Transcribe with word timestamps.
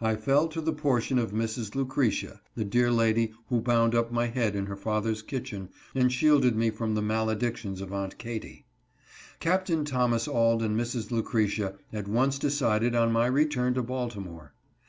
I 0.00 0.16
fell 0.16 0.48
to 0.48 0.60
the 0.60 0.72
portion 0.72 1.16
of 1.16 1.30
Mrs. 1.30 1.76
Lucretia, 1.76 2.40
the 2.56 2.64
dear 2.64 2.90
lady 2.90 3.32
who 3.50 3.60
bound 3.60 3.94
up 3.94 4.10
my 4.10 4.26
head 4.26 4.56
in 4.56 4.66
her 4.66 4.74
father's 4.74 5.22
kitchen, 5.22 5.68
and 5.94 6.12
shielded 6.12 6.56
me 6.56 6.70
from 6.70 6.96
the 6.96 7.02
maledictions 7.02 7.80
of 7.80 7.92
Aunt 7.92 8.18
Katy. 8.18 8.66
Capt. 9.38 9.70
Thomas 9.86 10.26
Auld 10.26 10.64
and 10.64 10.76
Mrs. 10.76 11.12
Lucretia 11.12 11.76
at 11.92 12.08
once 12.08 12.36
decided 12.36 12.96
on 12.96 13.12
my 13.12 13.26
return 13.26 13.74
to 13.74 13.82
Baltimore. 13.84 14.54